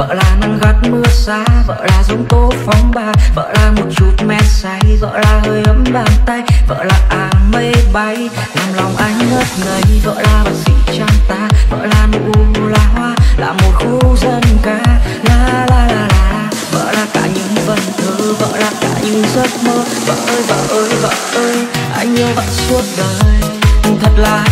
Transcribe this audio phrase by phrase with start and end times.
[0.00, 3.86] vợ là nắng gắt mưa xa, vợ là giống tố phóng ba vợ là một
[3.96, 8.28] chút men say, vợ là hơi ấm bàn tay, vợ là áng mây bay.
[8.54, 12.86] Làm lòng anh ngất ngây, vợ là bác sĩ chăm ta, vợ là nụ là
[12.94, 14.80] hoa, là một khu dân ca.
[15.22, 19.50] La la la la, vợ là cả những vần thơ, vợ là cả những giấc
[19.64, 19.84] mơ.
[20.06, 23.40] Vợ ơi vợ ơi vợ ơi, anh yêu vợ suốt đời.
[24.02, 24.44] Thật là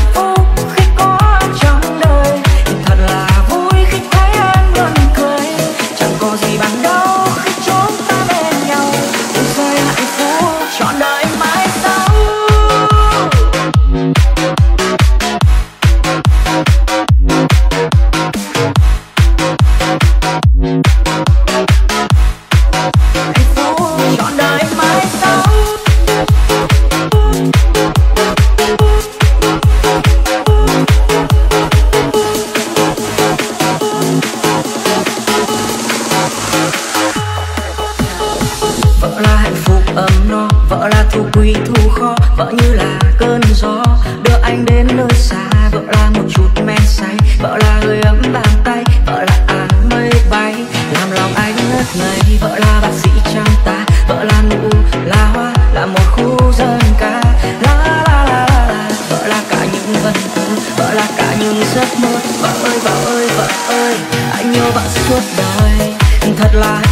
[41.38, 43.84] quý thu kho vợ như là cơn gió.
[44.22, 47.16] Đưa anh đến nơi xa, vợ là một chút men say.
[47.40, 50.54] Vợ là hơi ấm bàn tay, vợ là áng mây bay.
[50.92, 53.86] Làm lòng anh ngất ngây, vợ là bác sĩ chăm ta.
[54.08, 54.70] Vợ là nụ
[55.04, 57.20] là hoa, là một khu dân ca.
[57.60, 58.90] La la la la la.
[59.10, 60.42] Vợ là cả những vần thơ,
[60.76, 62.18] vợ là cả những giấc mơ.
[62.40, 63.96] Vợ ơi vợ ơi vợ ơi,
[64.32, 65.94] anh yêu vợ suốt đời.
[66.38, 66.82] Thật là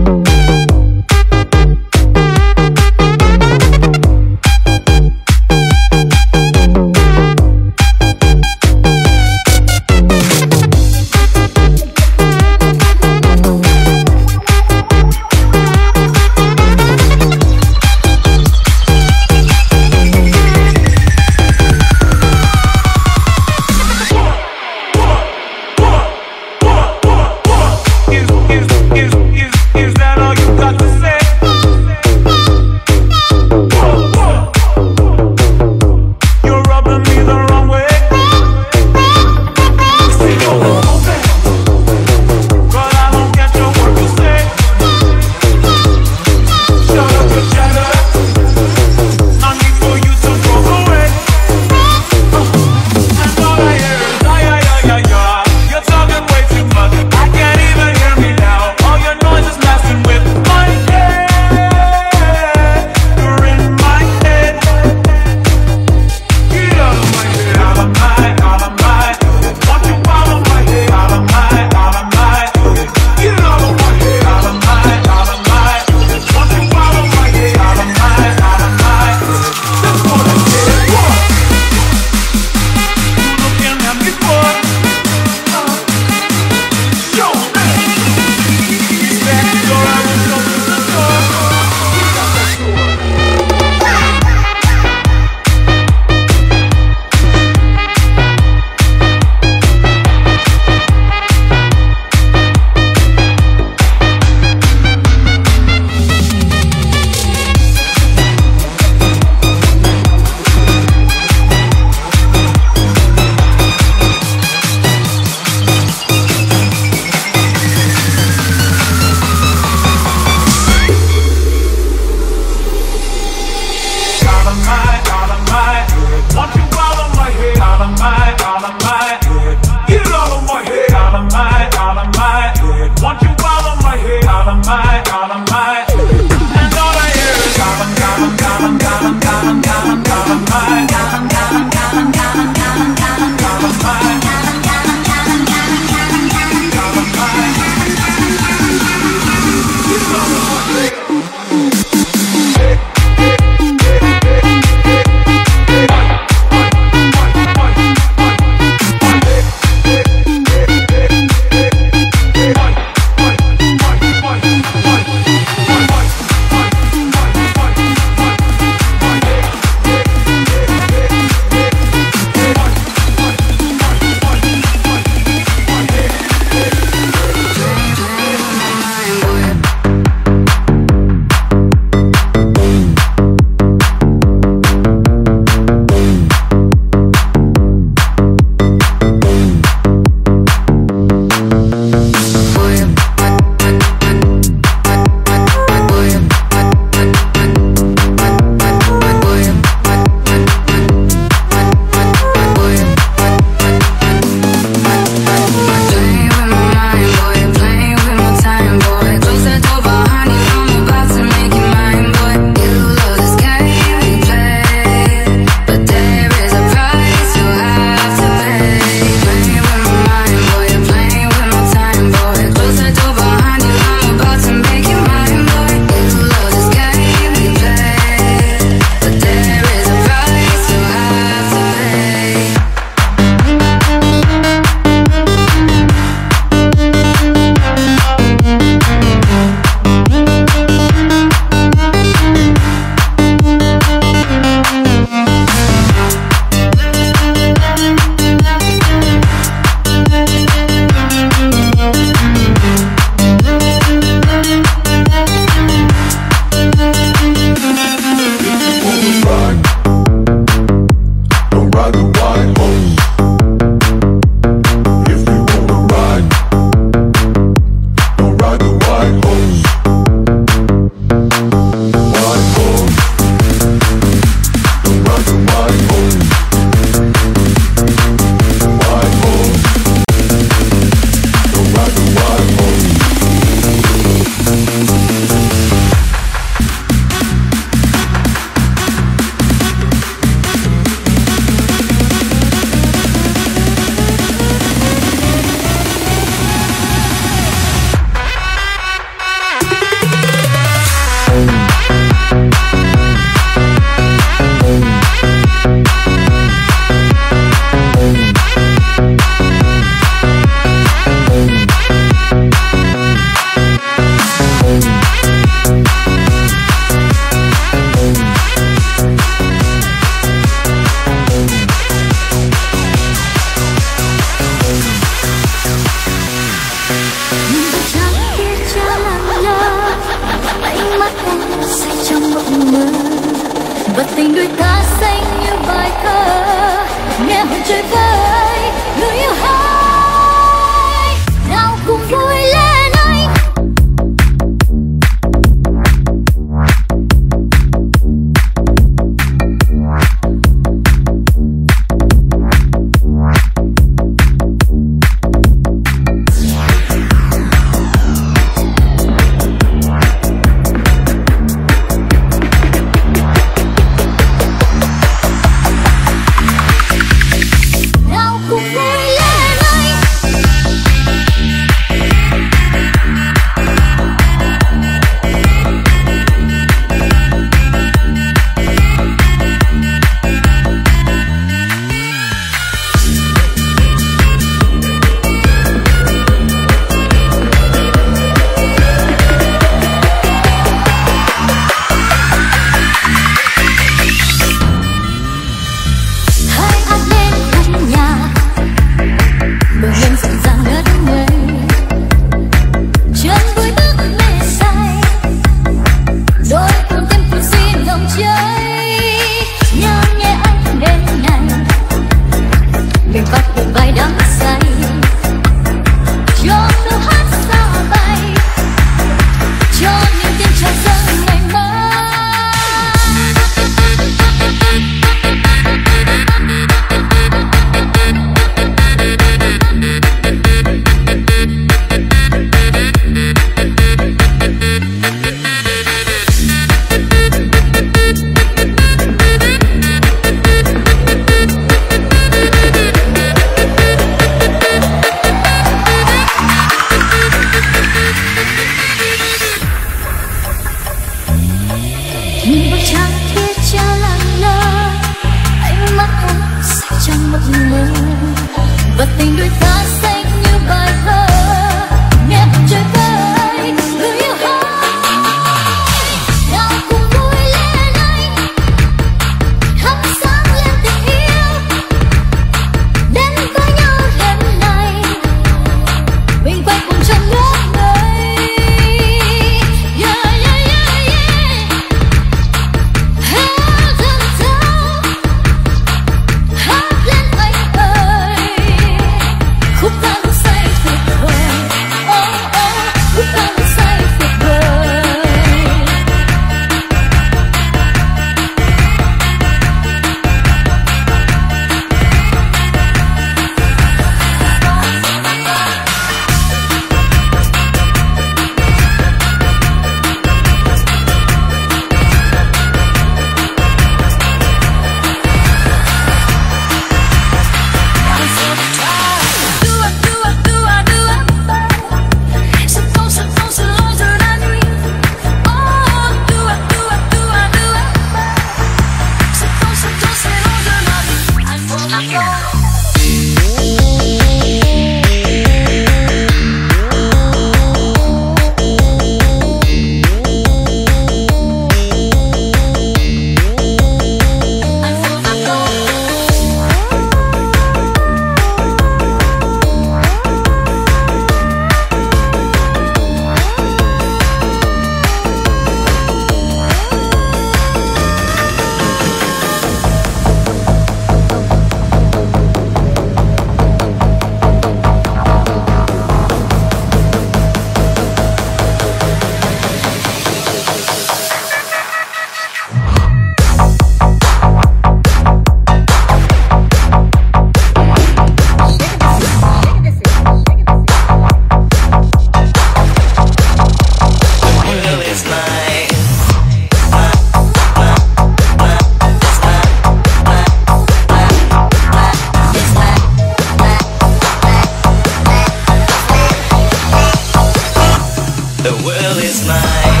[599.13, 600.00] girl is mine.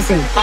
[0.00, 0.39] Listen.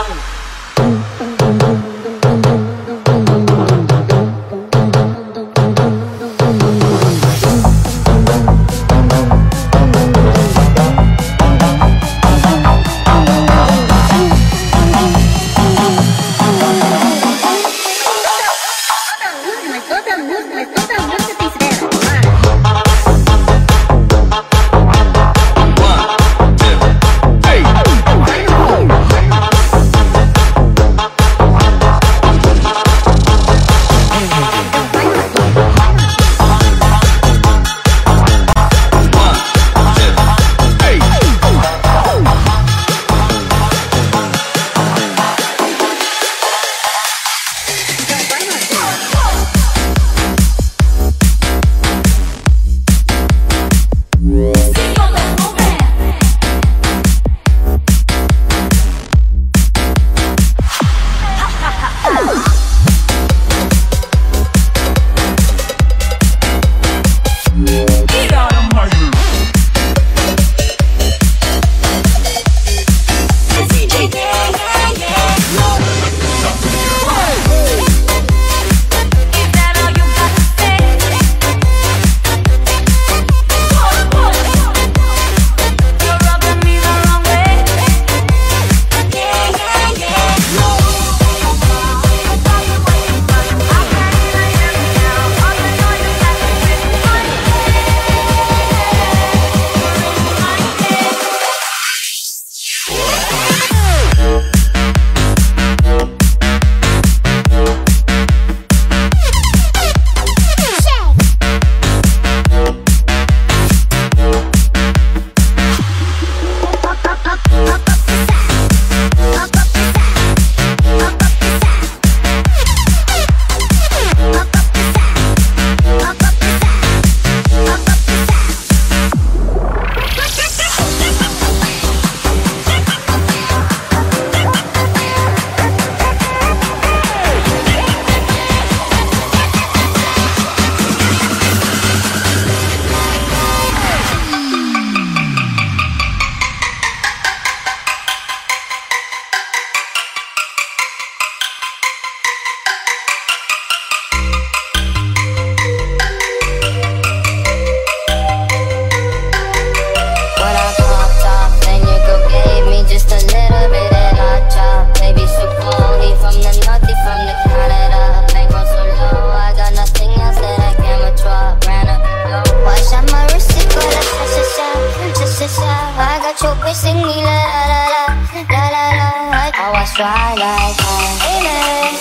[175.48, 175.96] yourself.
[175.96, 178.04] I got you missing la la la,
[178.52, 179.10] la la la.
[179.56, 180.76] How I was right like.
[181.24, 181.97] Amen.